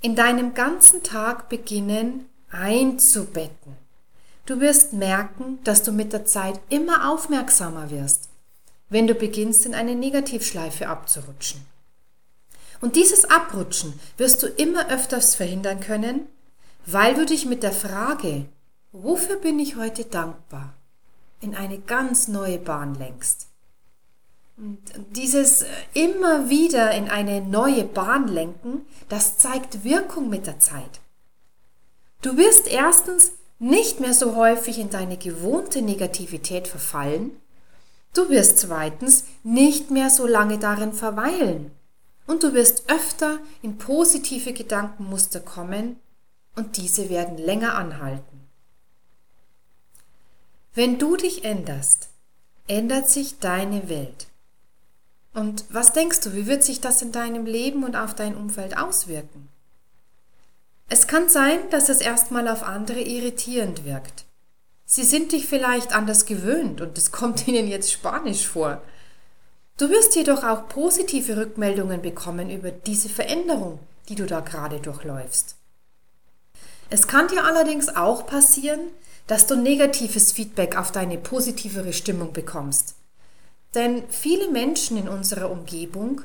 in 0.01 0.15
deinem 0.15 0.53
ganzen 0.53 1.01
Tag 1.01 1.49
beginnen 1.49 2.29
einzubetten. 2.51 3.88
Du 4.49 4.59
wirst 4.59 4.93
merken, 4.93 5.59
dass 5.63 5.83
du 5.83 5.91
mit 5.91 6.11
der 6.11 6.25
Zeit 6.25 6.59
immer 6.69 7.11
aufmerksamer 7.11 7.91
wirst, 7.91 8.29
wenn 8.89 9.05
du 9.05 9.13
beginnst 9.13 9.67
in 9.67 9.75
eine 9.75 9.93
Negativschleife 9.93 10.87
abzurutschen. 10.89 11.61
Und 12.81 12.95
dieses 12.95 13.25
Abrutschen 13.25 13.93
wirst 14.17 14.41
du 14.41 14.47
immer 14.47 14.89
öfters 14.89 15.35
verhindern 15.35 15.81
können, 15.81 16.21
weil 16.87 17.13
du 17.13 17.27
dich 17.27 17.45
mit 17.45 17.61
der 17.61 17.71
Frage, 17.71 18.45
wofür 18.91 19.35
bin 19.35 19.59
ich 19.59 19.75
heute 19.75 20.05
dankbar, 20.05 20.73
in 21.41 21.53
eine 21.53 21.77
ganz 21.77 22.27
neue 22.27 22.57
Bahn 22.57 22.95
lenkst. 22.95 23.49
Und 24.57 24.79
dieses 25.11 25.63
immer 25.93 26.49
wieder 26.49 26.89
in 26.93 27.07
eine 27.07 27.41
neue 27.41 27.83
Bahn 27.83 28.27
lenken, 28.27 28.81
das 29.09 29.37
zeigt 29.37 29.83
Wirkung 29.83 30.27
mit 30.27 30.47
der 30.47 30.57
Zeit. 30.57 31.01
Du 32.23 32.35
wirst 32.35 32.67
erstens 32.67 33.33
nicht 33.59 33.99
mehr 33.99 34.13
so 34.13 34.35
häufig 34.35 34.79
in 34.79 34.89
deine 34.89 35.17
gewohnte 35.17 35.81
Negativität 35.81 36.67
verfallen, 36.67 37.31
du 38.13 38.29
wirst 38.29 38.57
zweitens 38.57 39.25
nicht 39.43 39.91
mehr 39.91 40.09
so 40.09 40.25
lange 40.25 40.57
darin 40.57 40.93
verweilen 40.93 41.71
und 42.25 42.43
du 42.43 42.53
wirst 42.53 42.89
öfter 42.89 43.39
in 43.61 43.77
positive 43.77 44.53
Gedankenmuster 44.53 45.41
kommen 45.41 45.97
und 46.55 46.77
diese 46.77 47.09
werden 47.09 47.37
länger 47.37 47.75
anhalten. 47.75 48.47
Wenn 50.73 50.97
du 50.97 51.17
dich 51.17 51.43
änderst, 51.43 52.09
ändert 52.67 53.09
sich 53.09 53.39
deine 53.39 53.89
Welt. 53.89 54.27
Und 55.33 55.65
was 55.69 55.93
denkst 55.93 56.21
du, 56.21 56.33
wie 56.33 56.47
wird 56.47 56.63
sich 56.63 56.79
das 56.79 57.01
in 57.01 57.11
deinem 57.11 57.45
Leben 57.45 57.83
und 57.83 57.95
auf 57.95 58.15
dein 58.15 58.35
Umfeld 58.35 58.77
auswirken? 58.77 59.49
Es 60.89 61.05
kann 61.05 61.29
sein, 61.29 61.59
dass 61.69 61.87
es 61.87 62.01
erstmal 62.01 62.47
auf 62.47 62.63
andere 62.63 62.99
irritierend 62.99 63.85
wirkt. 63.85 64.25
Sie 64.85 65.03
sind 65.03 65.31
dich 65.31 65.45
vielleicht 65.45 65.93
anders 65.93 66.25
gewöhnt 66.25 66.81
und 66.81 66.97
es 66.97 67.11
kommt 67.11 67.47
ihnen 67.47 67.67
jetzt 67.67 67.91
spanisch 67.91 68.47
vor. 68.47 68.81
Du 69.77 69.89
wirst 69.89 70.15
jedoch 70.15 70.43
auch 70.43 70.67
positive 70.67 71.37
Rückmeldungen 71.37 72.01
bekommen 72.01 72.49
über 72.49 72.71
diese 72.71 73.07
Veränderung, 73.07 73.79
die 74.09 74.15
du 74.15 74.25
da 74.25 74.39
gerade 74.39 74.79
durchläufst. 74.79 75.55
Es 76.89 77.07
kann 77.07 77.27
dir 77.27 77.45
allerdings 77.45 77.95
auch 77.95 78.25
passieren, 78.25 78.79
dass 79.27 79.45
du 79.45 79.55
negatives 79.55 80.31
Feedback 80.31 80.75
auf 80.75 80.91
deine 80.91 81.19
positivere 81.19 81.93
Stimmung 81.93 82.33
bekommst. 82.33 82.95
Denn 83.75 84.03
viele 84.09 84.49
Menschen 84.49 84.97
in 84.97 85.07
unserer 85.07 85.51
Umgebung 85.51 86.21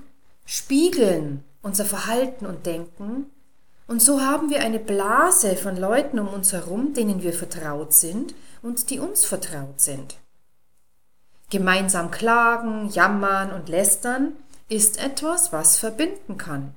spiegeln 0.47 1.44
unser 1.61 1.85
Verhalten 1.85 2.47
und 2.47 2.64
Denken 2.64 3.30
und 3.87 4.00
so 4.00 4.21
haben 4.21 4.50
wir 4.50 4.61
eine 4.61 4.79
Blase 4.79 5.57
von 5.57 5.76
Leuten 5.76 6.19
um 6.19 6.29
uns 6.29 6.53
herum, 6.53 6.95
denen 6.95 7.23
wir 7.23 7.33
vertraut 7.33 7.93
sind 7.93 8.35
und 8.62 8.91
die 8.91 8.99
uns 8.99 9.25
vertraut 9.25 9.81
sind. 9.81 10.17
Gemeinsam 11.50 12.11
klagen, 12.11 12.88
jammern 12.88 13.53
und 13.53 13.69
lästern 13.69 14.33
ist 14.69 14.99
etwas, 15.03 15.53
was 15.53 15.79
verbinden 15.79 16.38
kann. 16.38 16.75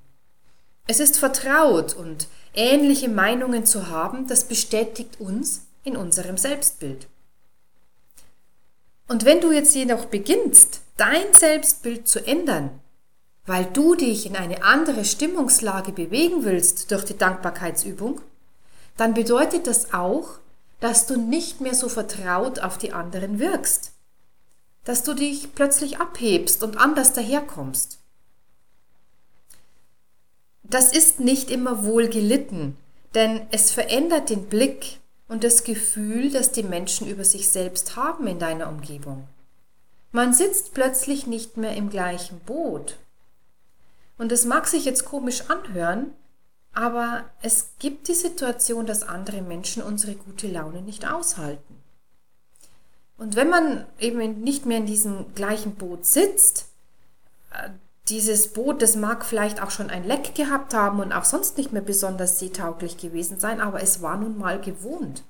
Es 0.87 0.99
ist 0.99 1.17
vertraut 1.17 1.93
und 1.93 2.27
ähnliche 2.53 3.09
Meinungen 3.09 3.65
zu 3.65 3.89
haben, 3.89 4.27
das 4.27 4.45
bestätigt 4.45 5.19
uns 5.19 5.65
in 5.83 5.95
unserem 5.95 6.37
Selbstbild. 6.37 7.07
Und 9.07 9.23
wenn 9.23 9.39
du 9.39 9.51
jetzt 9.51 9.73
jedoch 9.73 10.05
beginnst, 10.05 10.81
dein 10.97 11.33
Selbstbild 11.33 12.07
zu 12.07 12.25
ändern, 12.25 12.81
weil 13.47 13.65
du 13.65 13.95
dich 13.95 14.25
in 14.25 14.35
eine 14.35 14.63
andere 14.63 15.05
Stimmungslage 15.05 15.93
bewegen 15.93 16.43
willst 16.43 16.91
durch 16.91 17.05
die 17.05 17.17
Dankbarkeitsübung, 17.17 18.21
dann 18.97 19.13
bedeutet 19.13 19.67
das 19.67 19.93
auch, 19.93 20.39
dass 20.81 21.07
du 21.07 21.17
nicht 21.17 21.61
mehr 21.61 21.73
so 21.73 21.87
vertraut 21.89 22.59
auf 22.59 22.77
die 22.77 22.91
anderen 22.91 23.39
wirkst, 23.39 23.93
dass 24.83 25.03
du 25.03 25.13
dich 25.13 25.55
plötzlich 25.55 25.99
abhebst 25.99 26.61
und 26.61 26.77
anders 26.77 27.13
daherkommst. 27.13 27.99
Das 30.63 30.91
ist 30.91 31.21
nicht 31.21 31.49
immer 31.49 31.85
wohl 31.85 32.09
gelitten, 32.09 32.75
denn 33.15 33.47
es 33.51 33.71
verändert 33.71 34.29
den 34.29 34.47
Blick 34.47 34.99
und 35.29 35.45
das 35.45 35.63
Gefühl, 35.63 36.31
das 36.31 36.51
die 36.51 36.63
Menschen 36.63 37.07
über 37.07 37.23
sich 37.23 37.49
selbst 37.49 37.95
haben 37.95 38.27
in 38.27 38.39
deiner 38.39 38.67
Umgebung. 38.67 39.27
Man 40.11 40.33
sitzt 40.33 40.73
plötzlich 40.73 41.27
nicht 41.27 41.55
mehr 41.55 41.75
im 41.75 41.89
gleichen 41.89 42.39
Boot 42.39 42.97
und 44.17 44.31
es 44.31 44.45
mag 44.45 44.67
sich 44.67 44.85
jetzt 44.85 45.05
komisch 45.05 45.49
anhören, 45.49 46.11
aber 46.73 47.25
es 47.41 47.71
gibt 47.79 48.07
die 48.07 48.13
Situation, 48.13 48.85
dass 48.85 49.07
andere 49.07 49.41
Menschen 49.41 49.81
unsere 49.81 50.15
gute 50.15 50.47
Laune 50.47 50.81
nicht 50.81 51.07
aushalten. 51.07 51.81
Und 53.17 53.35
wenn 53.35 53.49
man 53.49 53.85
eben 53.99 54.41
nicht 54.41 54.65
mehr 54.65 54.77
in 54.77 54.85
diesem 54.85 55.33
gleichen 55.33 55.75
Boot 55.75 56.05
sitzt, 56.05 56.67
äh, 57.51 57.69
dieses 58.09 58.53
Boot, 58.53 58.81
das 58.81 58.95
mag 58.95 59.25
vielleicht 59.25 59.61
auch 59.61 59.71
schon 59.71 59.89
ein 59.89 60.05
Leck 60.05 60.35
gehabt 60.35 60.73
haben 60.73 60.99
und 60.99 61.11
auch 61.11 61.25
sonst 61.25 61.57
nicht 61.57 61.73
mehr 61.73 61.81
besonders 61.81 62.39
seetauglich 62.39 62.97
gewesen 62.97 63.39
sein, 63.39 63.59
aber 63.59 63.81
es 63.81 64.01
war 64.01 64.17
nun 64.17 64.37
mal 64.37 64.61
gewohnt. 64.61 65.23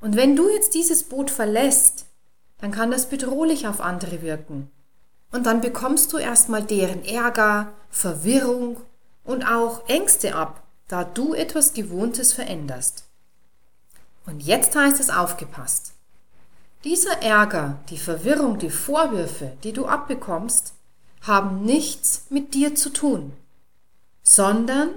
Und 0.00 0.16
wenn 0.16 0.34
du 0.34 0.48
jetzt 0.48 0.74
dieses 0.74 1.04
Boot 1.04 1.30
verlässt, 1.30 2.06
dann 2.58 2.72
kann 2.72 2.90
das 2.90 3.08
bedrohlich 3.08 3.68
auf 3.68 3.80
andere 3.80 4.22
wirken. 4.22 4.70
Und 5.34 5.46
dann 5.46 5.60
bekommst 5.60 6.12
du 6.12 6.18
erstmal 6.18 6.62
deren 6.62 7.04
Ärger, 7.04 7.72
Verwirrung 7.90 8.76
und 9.24 9.42
auch 9.42 9.88
Ängste 9.88 10.36
ab, 10.36 10.62
da 10.86 11.02
du 11.02 11.34
etwas 11.34 11.72
Gewohntes 11.72 12.32
veränderst. 12.32 13.02
Und 14.26 14.44
jetzt 14.44 14.76
heißt 14.76 15.00
es 15.00 15.10
aufgepasst. 15.10 15.94
Dieser 16.84 17.20
Ärger, 17.20 17.80
die 17.90 17.98
Verwirrung, 17.98 18.60
die 18.60 18.70
Vorwürfe, 18.70 19.56
die 19.64 19.72
du 19.72 19.86
abbekommst, 19.86 20.74
haben 21.22 21.64
nichts 21.64 22.26
mit 22.30 22.54
dir 22.54 22.76
zu 22.76 22.90
tun, 22.90 23.32
sondern 24.22 24.90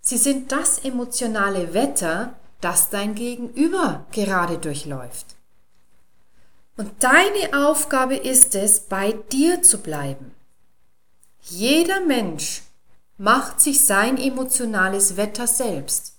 sie 0.00 0.18
sind 0.18 0.50
das 0.50 0.80
emotionale 0.80 1.72
Wetter, 1.72 2.34
das 2.60 2.90
dein 2.90 3.14
Gegenüber 3.14 4.06
gerade 4.10 4.58
durchläuft. 4.58 5.37
Und 6.78 7.02
deine 7.02 7.66
Aufgabe 7.66 8.14
ist 8.14 8.54
es, 8.54 8.78
bei 8.78 9.10
dir 9.12 9.62
zu 9.62 9.78
bleiben. 9.78 10.32
Jeder 11.42 12.00
Mensch 12.00 12.62
macht 13.16 13.60
sich 13.60 13.84
sein 13.84 14.16
emotionales 14.16 15.16
Wetter 15.16 15.48
selbst, 15.48 16.14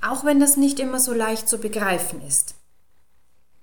auch 0.00 0.24
wenn 0.24 0.38
das 0.38 0.56
nicht 0.56 0.78
immer 0.78 1.00
so 1.00 1.12
leicht 1.12 1.48
zu 1.48 1.58
begreifen 1.58 2.24
ist. 2.24 2.54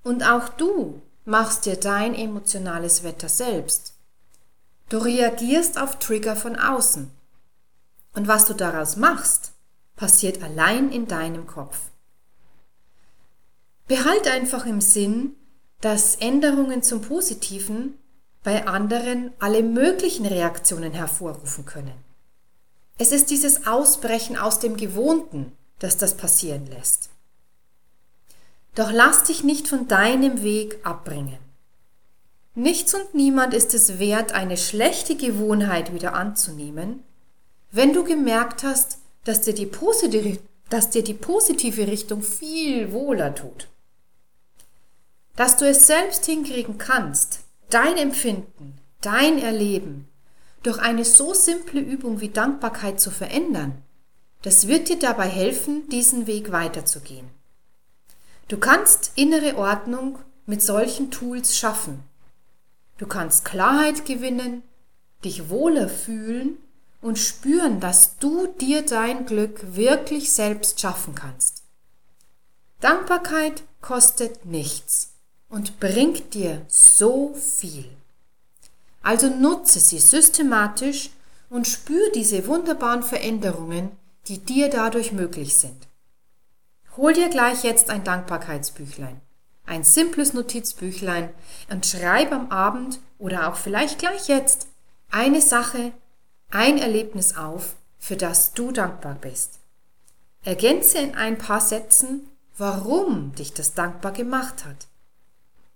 Und 0.03 0.23
auch 0.23 0.49
du 0.49 1.01
machst 1.23 1.65
dir 1.65 1.77
dein 1.77 2.13
emotionales 2.13 3.03
Wetter 3.03 3.29
selbst. 3.29 3.93
Du 4.89 4.97
reagierst 4.97 5.79
auf 5.79 5.99
Trigger 5.99 6.35
von 6.35 6.57
außen. 6.57 7.09
Und 8.13 8.27
was 8.27 8.43
du 8.43 8.55
daraus 8.55 8.97
machst, 8.97 9.53
passiert 9.95 10.43
allein 10.43 10.91
in 10.91 11.07
deinem 11.07 11.47
Kopf. 11.47 11.79
Behalt 13.87 14.27
einfach 14.27 14.65
im 14.65 14.81
Sinn, 14.81 15.35
dass 15.81 16.15
Änderungen 16.15 16.83
zum 16.83 17.01
Positiven 17.01 17.97
bei 18.43 18.67
anderen 18.67 19.31
alle 19.39 19.63
möglichen 19.63 20.25
Reaktionen 20.25 20.91
hervorrufen 20.91 21.65
können. 21.65 21.93
Es 22.97 23.11
ist 23.11 23.29
dieses 23.29 23.65
Ausbrechen 23.65 24.37
aus 24.37 24.59
dem 24.59 24.75
Gewohnten, 24.75 25.53
das 25.79 25.97
das 25.97 26.15
passieren 26.15 26.67
lässt. 26.67 27.09
Doch 28.75 28.91
lass 28.91 29.23
dich 29.23 29.43
nicht 29.43 29.67
von 29.67 29.87
deinem 29.87 30.43
Weg 30.43 30.79
abbringen. 30.83 31.37
Nichts 32.55 32.93
und 32.93 33.13
niemand 33.13 33.53
ist 33.53 33.73
es 33.73 33.99
wert, 33.99 34.33
eine 34.33 34.57
schlechte 34.57 35.15
Gewohnheit 35.15 35.93
wieder 35.93 36.13
anzunehmen, 36.13 37.03
wenn 37.71 37.93
du 37.93 38.03
gemerkt 38.03 38.63
hast, 38.63 38.97
dass 39.23 39.41
dir 39.41 39.53
die 39.53 39.65
positive, 39.65 40.39
dass 40.69 40.89
dir 40.89 41.03
die 41.03 41.13
positive 41.13 41.87
Richtung 41.87 42.21
viel 42.21 42.91
wohler 42.91 43.33
tut 43.33 43.69
dass 45.39 45.55
du 45.55 45.65
es 45.65 45.87
selbst 45.87 46.25
hinkriegen 46.25 46.77
kannst, 46.77 47.45
dein 47.69 47.95
Empfinden, 47.95 48.77
dein 48.99 49.39
Erleben 49.39 50.09
durch 50.63 50.79
eine 50.79 51.05
so 51.05 51.33
simple 51.33 51.79
Übung 51.79 52.19
wie 52.19 52.27
Dankbarkeit 52.27 52.99
zu 52.99 53.09
verändern, 53.09 53.81
das 54.41 54.67
wird 54.67 54.89
dir 54.89 54.99
dabei 54.99 55.29
helfen, 55.29 55.87
diesen 55.87 56.27
Weg 56.27 56.51
weiterzugehen. 56.51 57.29
Du 58.49 58.57
kannst 58.57 59.13
innere 59.15 59.55
Ordnung 59.55 60.19
mit 60.45 60.61
solchen 60.61 61.09
Tools 61.09 61.57
schaffen. 61.57 62.03
Du 62.97 63.07
kannst 63.07 63.45
Klarheit 63.45 64.03
gewinnen, 64.03 64.61
dich 65.23 65.49
wohler 65.49 65.87
fühlen 65.87 66.57
und 67.01 67.17
spüren, 67.17 67.79
dass 67.79 68.17
du 68.17 68.47
dir 68.47 68.81
dein 68.81 69.25
Glück 69.25 69.73
wirklich 69.73 70.33
selbst 70.33 70.81
schaffen 70.81 71.15
kannst. 71.15 71.63
Dankbarkeit 72.81 73.63
kostet 73.79 74.45
nichts 74.45 75.08
und 75.49 75.79
bringt 75.79 76.33
dir 76.33 76.61
so 76.67 77.33
viel. 77.33 77.85
Also 79.01 79.29
nutze 79.29 79.79
sie 79.79 79.99
systematisch 79.99 81.09
und 81.49 81.67
spür 81.67 82.11
diese 82.13 82.45
wunderbaren 82.47 83.03
Veränderungen, 83.03 83.91
die 84.27 84.37
dir 84.37 84.69
dadurch 84.69 85.11
möglich 85.11 85.57
sind. 85.57 85.87
Hol 86.97 87.13
dir 87.13 87.29
gleich 87.29 87.63
jetzt 87.63 87.89
ein 87.89 88.03
Dankbarkeitsbüchlein, 88.03 89.19
ein 89.65 89.83
simples 89.83 90.33
Notizbüchlein 90.33 91.29
und 91.69 91.85
schreib 91.85 92.31
am 92.31 92.51
Abend 92.51 92.99
oder 93.17 93.49
auch 93.49 93.55
vielleicht 93.55 93.99
gleich 93.99 94.27
jetzt 94.27 94.67
eine 95.09 95.41
Sache, 95.41 95.91
ein 96.51 96.77
Erlebnis 96.77 97.37
auf, 97.37 97.75
für 97.97 98.15
das 98.15 98.53
du 98.53 98.71
dankbar 98.71 99.15
bist. 99.19 99.59
Ergänze 100.43 100.99
in 100.99 101.15
ein 101.15 101.37
paar 101.37 101.61
Sätzen, 101.61 102.29
warum 102.57 103.33
dich 103.35 103.53
das 103.53 103.73
dankbar 103.73 104.11
gemacht 104.11 104.65
hat. 104.65 104.88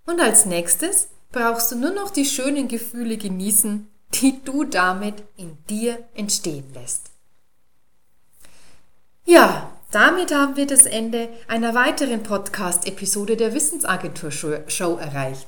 Und 0.06 0.20
als 0.20 0.46
nächstes 0.46 1.08
brauchst 1.32 1.72
du 1.72 1.76
nur 1.76 1.92
noch 1.92 2.12
die 2.12 2.26
schönen 2.26 2.68
Gefühle 2.68 3.18
genießen, 3.18 3.90
die 4.16 4.44
du 4.44 4.64
damit 4.64 5.24
in 5.38 5.58
dir 5.70 5.98
entstehen 6.14 6.72
lässt. 6.74 7.12
Ja, 9.26 9.72
damit 9.92 10.34
haben 10.34 10.58
wir 10.58 10.68
das 10.68 10.86
Ende 10.86 11.30
einer 11.48 11.74
weiteren 11.74 12.24
Podcast-Episode 12.24 13.38
der 13.38 13.54
Wissensagentur 13.54 14.32
Show 14.32 14.98
erreicht. 14.98 15.48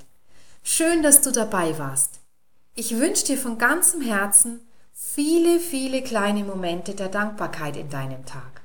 Schön, 0.63 1.03
dass 1.03 1.21
du 1.21 1.31
dabei 1.31 1.77
warst. 1.77 2.19
Ich 2.73 2.97
wünsche 2.97 3.25
dir 3.25 3.37
von 3.37 3.57
ganzem 3.57 4.01
Herzen 4.01 4.61
viele, 4.93 5.59
viele 5.59 6.01
kleine 6.01 6.43
Momente 6.43 6.95
der 6.95 7.09
Dankbarkeit 7.09 7.75
in 7.75 7.89
deinem 7.89 8.25
Tag. 8.25 8.61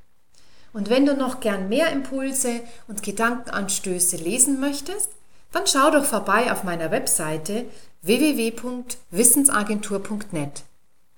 Und 0.72 0.88
wenn 0.88 1.04
du 1.04 1.14
noch 1.14 1.40
gern 1.40 1.68
mehr 1.68 1.90
Impulse 1.90 2.60
und 2.86 3.02
Gedankenanstöße 3.02 4.16
lesen 4.16 4.60
möchtest, 4.60 5.10
Dann 5.52 5.66
schau 5.66 5.90
doch 5.90 6.04
vorbei 6.04 6.52
auf 6.52 6.64
meiner 6.64 6.90
Webseite 6.90 7.64
www.wissensagentur.net. 8.02 10.64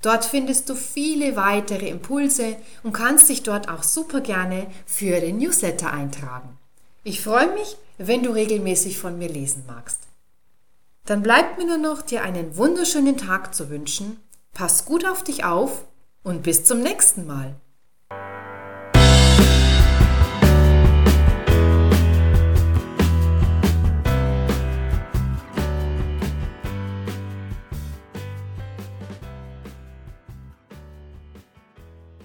Dort 0.02 0.24
findest 0.24 0.68
du 0.68 0.74
viele 0.74 1.36
weitere 1.36 1.88
Impulse 1.88 2.56
und 2.82 2.92
kannst 2.92 3.28
dich 3.28 3.44
dort 3.44 3.68
auch 3.68 3.84
super 3.84 4.20
gerne 4.20 4.66
für 4.84 5.20
den 5.20 5.38
Newsletter 5.38 5.92
eintragen. 5.92 6.58
Ich 7.04 7.20
freue 7.20 7.52
mich, 7.54 7.76
wenn 7.98 8.22
du 8.22 8.30
regelmäßig 8.30 8.98
von 8.98 9.18
mir 9.18 9.28
lesen 9.28 9.64
magst. 9.66 10.00
Dann 11.04 11.22
bleibt 11.22 11.58
mir 11.58 11.66
nur 11.66 11.78
noch, 11.78 12.02
dir 12.02 12.22
einen 12.22 12.56
wunderschönen 12.56 13.16
Tag 13.16 13.54
zu 13.54 13.70
wünschen. 13.70 14.18
Pass 14.52 14.84
gut 14.84 15.06
auf 15.06 15.22
dich 15.22 15.44
auf 15.44 15.84
und 16.22 16.42
bis 16.42 16.64
zum 16.64 16.80
nächsten 16.80 17.26
Mal. 17.26 17.54